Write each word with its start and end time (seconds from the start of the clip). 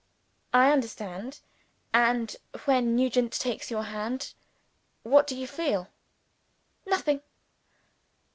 "I 0.51 0.71
understand. 0.71 1.41
And 1.93 2.35
when 2.65 2.95
Nugent 2.95 3.33
takes 3.33 3.69
your 3.69 3.83
hand, 3.83 4.33
what 5.03 5.27
do 5.27 5.35
you 5.37 5.45
feel?" 5.45 5.89
"Nothing!" 6.87 7.21